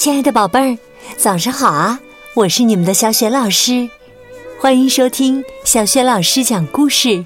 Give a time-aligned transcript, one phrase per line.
[0.00, 0.78] 亲爱的宝贝儿，
[1.18, 2.00] 早上好啊！
[2.32, 3.86] 我是你们的小雪老师，
[4.58, 7.22] 欢迎收听小雪老师讲故事，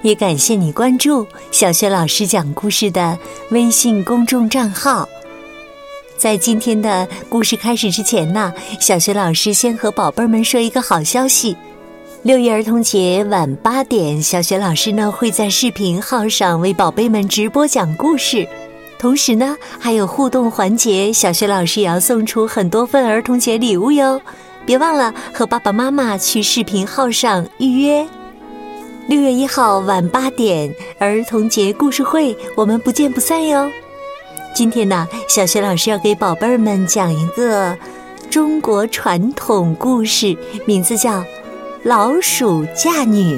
[0.00, 3.18] 也感谢你关注小雪老师讲故事的
[3.50, 5.06] 微信公众账号。
[6.16, 11.54] 在今天的故事开始之前呢，小雪老师先和宝贝儿们说一个好消息：
[12.22, 18.48] 六一儿童节晚八点，小雪老师呢会在视频号上为宝贝们直播讲故事。
[18.98, 24.20] 同时呢，还有互动环节，小学老师也要送出很多份儿童节礼物哟！
[24.64, 28.06] 别忘了和爸爸妈妈去视频号上预约。
[29.06, 33.70] 六月一号晚八点，儿童节故事会，我们不见不散哟！
[34.54, 37.76] 今天呢，小学老师要给宝贝儿们讲一个
[38.30, 41.20] 中国传统故事，名字叫
[41.84, 43.36] 《老鼠嫁女》。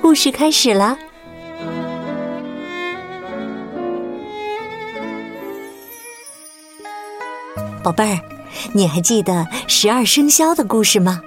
[0.00, 0.96] 故事开始了。
[7.84, 8.18] 宝贝儿，
[8.72, 11.20] 你还记得十二生肖的故事吗？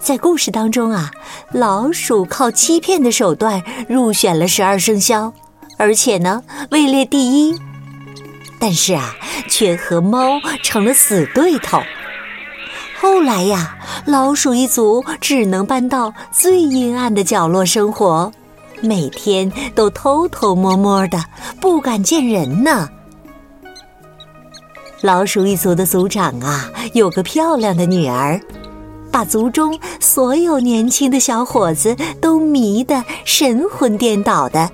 [0.00, 1.12] 在故事当中啊，
[1.52, 5.32] 老鼠靠欺骗的手段入选了十二生肖，
[5.76, 7.54] 而且呢位列第一。
[8.58, 9.14] 但是啊，
[9.48, 11.80] 却和猫成了死对头。
[13.00, 18.32] 后来呀，老鼠一族只能搬到最阴暗的角落生活，
[18.82, 21.24] 每天都偷偷摸摸的，
[21.60, 22.88] 不敢见人呢。
[25.00, 28.40] 老鼠一族的族长啊，有个漂亮的女儿，
[29.12, 34.68] 把族中所有年轻的小伙子都迷得神魂颠倒的。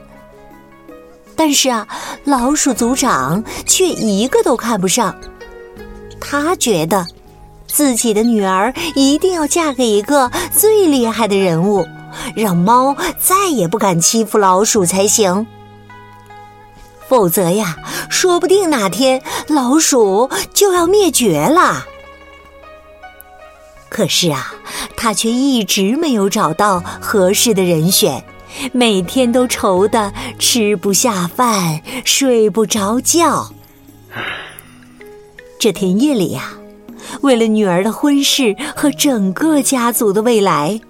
[1.37, 1.87] 但是啊，
[2.25, 5.15] 老鼠族长却一个都看不上。
[6.21, 7.07] 他觉得
[7.67, 11.85] 自己的女儿一定要嫁给一个最厉害的人物，
[12.35, 15.47] 让猫再也不敢欺负老鼠才行。
[17.09, 17.77] 否则呀，
[18.09, 21.87] 说不定哪天老鼠就要灭绝了。
[23.89, 24.55] 可是啊，
[24.97, 28.25] 他却一直没有找到合适的人选，
[28.73, 33.53] 每天都愁得吃不下饭、睡不着觉。
[35.61, 36.55] 这天夜里呀，
[37.21, 40.81] 为了女儿的婚事和整个家族的未来，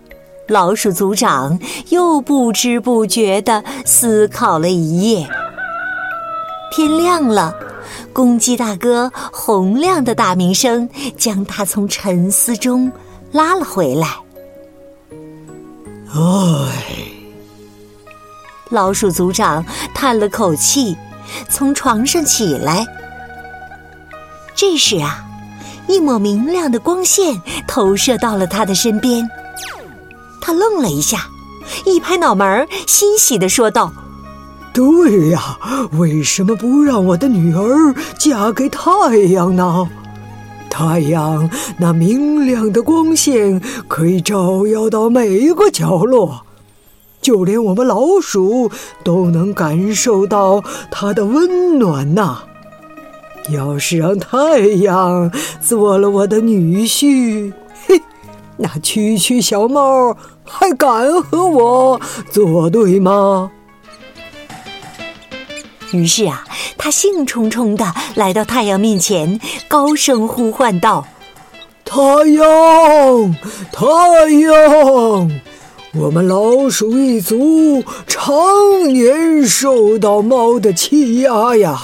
[0.49, 1.59] 老鼠族长
[1.91, 5.28] 又不知不觉地思考了一夜。
[6.77, 7.55] 天亮了，
[8.12, 12.91] 公鸡大哥洪亮的大鸣声将他从沉思中
[13.31, 14.09] 拉了回来。
[16.12, 16.99] 唉，
[18.71, 19.65] 老鼠族长
[19.95, 20.97] 叹了口气，
[21.49, 22.85] 从床上起来。
[24.56, 25.25] 这时啊，
[25.87, 29.31] 一抹明亮的光线投射到了他的身边，
[30.41, 31.29] 他愣了一下，
[31.87, 33.93] 一拍脑门，欣喜地说道。
[34.75, 35.59] 对呀，
[35.93, 39.89] 为什么不让我的女儿嫁给太阳呢？
[40.69, 41.49] 太阳
[41.79, 46.45] 那明亮的光线可以照耀到每一个角落，
[47.23, 48.69] 就连我们老鼠
[49.05, 50.61] 都能感受到
[50.91, 52.39] 它的温暖呐。
[53.51, 55.31] 要是让太阳
[55.61, 57.53] 做了我的女婿，
[57.87, 58.03] 嘿，
[58.56, 63.53] 那区区小猫还敢和我作对吗？
[65.94, 66.44] 于是啊，
[66.77, 69.38] 他兴冲冲地来到太阳面前，
[69.69, 71.06] 高声呼唤道
[71.87, 71.97] ：“太
[72.31, 73.34] 阳，
[73.72, 73.87] 太
[74.41, 75.31] 阳！
[75.94, 78.34] 我们老鼠一族常
[78.93, 81.81] 年受到猫的欺压呀，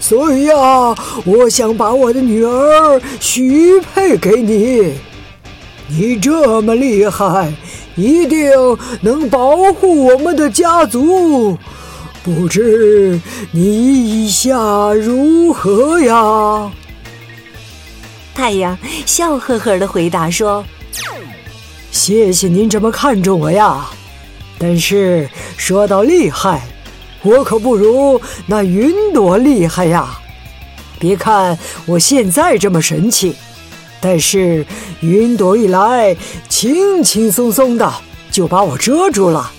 [0.00, 0.94] 所以呀，
[1.26, 4.94] 我想把我的女儿许配给你。
[5.88, 7.52] 你这么厉害，
[7.96, 8.50] 一定
[9.02, 11.58] 能保护我们的家族。”
[12.26, 13.20] 不知
[13.52, 14.58] 你意下
[14.92, 16.72] 如何呀？
[18.34, 18.76] 太阳
[19.06, 20.64] 笑呵呵的回答说
[21.92, 23.86] ：“谢谢您这么看重我呀，
[24.58, 26.62] 但是说到厉害，
[27.22, 30.18] 我可不如那云朵厉害呀。
[30.98, 31.56] 别看
[31.86, 33.36] 我现在这么神气，
[34.00, 34.66] 但是
[34.98, 36.16] 云朵一来，
[36.48, 37.88] 轻轻松松的
[38.32, 39.52] 就把我遮住了，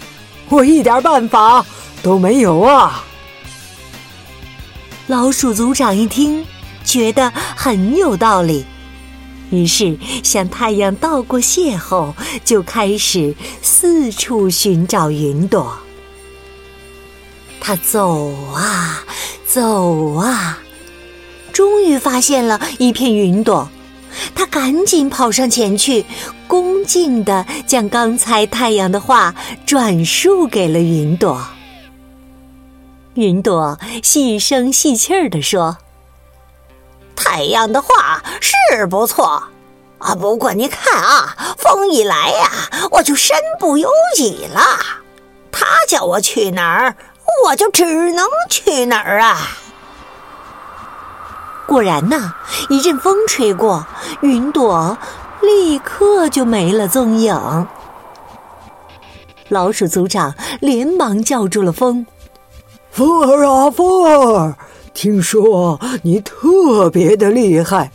[0.50, 1.66] 我一点办法。”
[2.02, 3.04] 都没有啊！
[5.08, 6.46] 老鼠族长一听，
[6.84, 8.66] 觉得很有道理，
[9.50, 12.14] 于是向太阳道过谢后，
[12.44, 15.78] 就开始四处寻找云朵。
[17.60, 19.04] 他走啊
[19.46, 20.60] 走啊，
[21.52, 23.70] 终于发现了一片云朵，
[24.36, 26.06] 他赶紧跑上前去，
[26.48, 29.34] 恭敬地将刚才太阳的话
[29.66, 31.46] 转述给了云朵。
[33.18, 35.78] 云朵细声细气儿地说
[37.18, 39.42] ：“太阳的话是不错
[39.98, 42.52] 啊，不过你看啊，风一来呀，
[42.92, 44.62] 我就身不由己了。
[45.52, 46.96] 他叫我去哪儿，
[47.46, 49.48] 我就只能去哪儿啊。
[51.66, 52.36] 果然呐，
[52.70, 53.88] 一阵风吹过，
[54.22, 54.96] 云朵
[55.42, 57.68] 立刻就没了踪影。
[59.50, 62.06] 老鼠族长连忙叫住了风
[62.98, 64.56] ：“风儿啊，风儿！”
[64.92, 67.92] 听说你特别的厉害，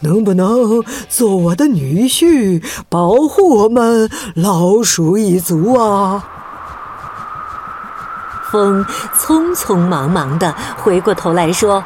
[0.00, 6.22] 能不能做我的女婿，保护我们老鼠一族啊？
[8.50, 8.84] 风
[9.18, 11.82] 匆匆忙忙的回过头来说：“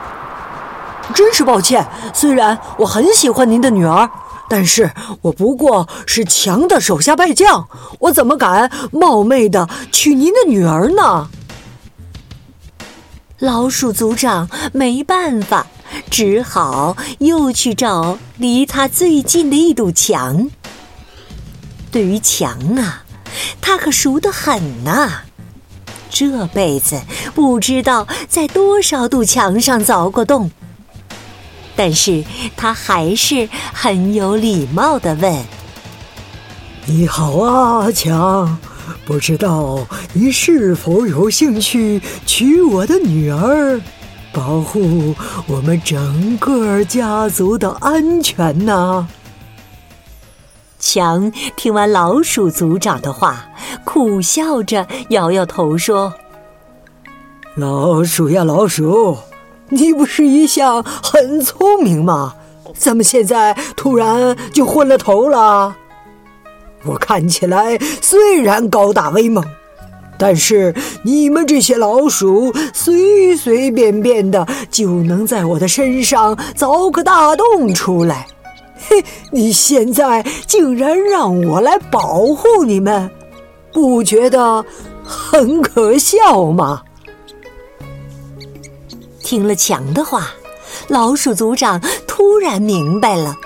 [1.15, 4.11] 真是抱歉，虽然我很喜欢您的女儿，
[4.49, 4.91] 但是
[5.23, 7.69] 我不过是强的手下败将，
[8.01, 11.29] 我怎么敢冒昧的娶您的女儿呢？”
[13.41, 15.67] 老鼠族长没办法，
[16.11, 20.51] 只好又去找离他最近的一堵墙。
[21.91, 23.03] 对于墙啊，
[23.63, 25.23] 他可熟得很呐。
[26.11, 27.01] 这辈子
[27.35, 30.51] 不知道在多少堵墙上凿过洞。
[31.75, 32.23] 但是
[32.59, 35.45] 他还是很有礼貌的问
[36.85, 38.59] ：“你好啊，墙。”
[39.07, 43.81] 不知道你是否有兴趣娶我的女儿，
[44.33, 45.15] 保护
[45.47, 49.09] 我们整个家族的安全呢？
[50.79, 53.51] 强听完老鼠族长的话，
[53.85, 56.15] 苦笑着摇摇头说
[57.55, 59.19] ：“老鼠呀，老鼠，
[59.69, 62.35] 你不是一向很聪明吗？
[62.75, 65.77] 怎么现在突然就昏了头了？”
[66.85, 69.45] 我看起来虽然高大威猛，
[70.19, 78.27] 但是你们这些老鼠随随便便的就能在我的身上凿个大洞出来。
[78.89, 83.11] 嘿，你现在竟然让我来保护你们，
[83.73, 84.65] 不觉得
[85.05, 86.83] 很可笑吗？
[89.23, 90.31] 听了强的话，
[90.89, 93.37] 老鼠族长突然明白了。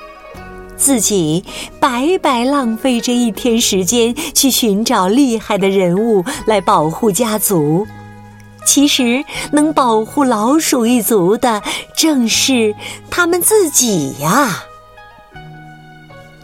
[0.76, 1.44] 自己
[1.80, 7.86] 白白浪费这一天时间去寻找厉害的人物来保护家族，
[8.66, 11.62] 其实能保护老鼠一族的
[11.96, 12.74] 正是
[13.10, 14.64] 他们自己呀。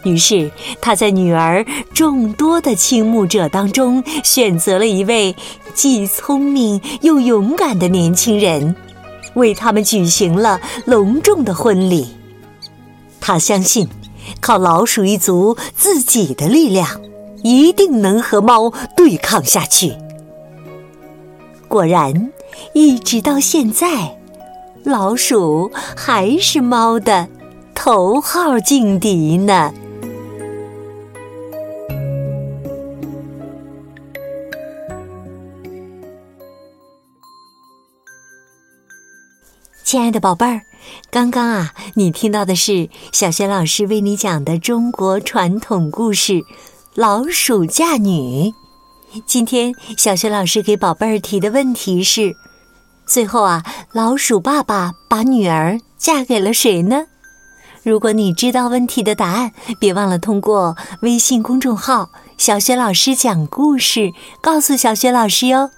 [0.04, 0.50] 于是
[0.80, 5.36] 他在女儿众多的倾慕者当中选择了一位
[5.74, 8.74] 既聪明又勇敢的年轻人，
[9.34, 12.16] 为他们举行了隆重的婚礼。
[13.20, 13.86] 他相信。
[14.40, 17.00] 靠老鼠一族自己的力量，
[17.42, 19.94] 一定能和猫对抗下去。
[21.68, 22.32] 果然，
[22.72, 24.18] 一直到现在，
[24.84, 27.28] 老鼠还是猫的
[27.74, 29.72] 头号劲敌呢。
[39.84, 40.69] 亲爱的宝贝儿。
[41.10, 46.32] 刚刚啊，你听到的是小学老师为你讲的中国传统故事
[46.94, 48.50] 《老鼠嫁女》。
[49.26, 52.37] 今天小学老师给宝贝儿提的问题是：
[53.06, 57.06] 最后啊，老鼠爸爸把女儿嫁给了谁呢？
[57.82, 65.70] 如果你知道问题的答案，别忘了通过微信公众号“小雪老师讲故事”告诉小雪老师哟。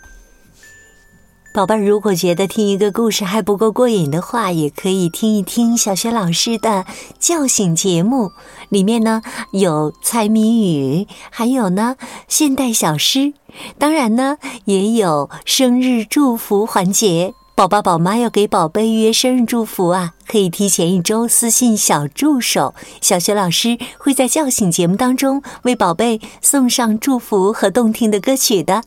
[1.53, 6.87] 宝贝儿，如果觉得听一个故事还不够过瘾的话，也可以听一听小学老师的
[7.19, 8.31] 叫醒节目，
[8.71, 13.35] 里面呢有猜谜语，还有呢现代小诗，
[13.77, 17.35] 当然呢也有生日祝福环节。
[17.55, 28.83] 宝宝宝妈要给宝贝预约生日祝福啊，可以提前一周私信小助手，小学老师会在叫醒节目当中为宝贝送上祝福和动听的歌曲的。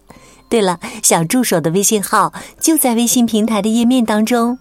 [0.50, 4.60] 对了，小助手的微信号就在微信平台的页面当中。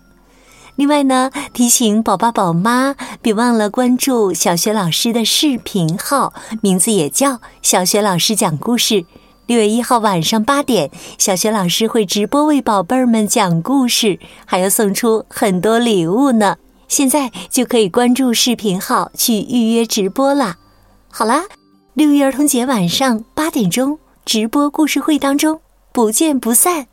[0.77, 9.05] 另外呢，提醒宝爸宝妈别忘了关注小学老师的视频号，名字也叫“小学老师讲故事”。
[9.47, 16.57] 六月一号晚上八点，小学老师会直播为宝贝儿们讲故事，还要送出很多礼物呢。
[16.89, 20.57] 现在就可以关注视频号去预约直播啦。
[21.09, 21.43] 好啦，
[21.93, 25.61] 六一儿童节晚上八点钟直播故事会当中。
[25.95, 26.89] 不见不散。